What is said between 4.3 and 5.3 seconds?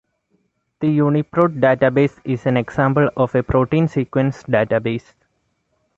database.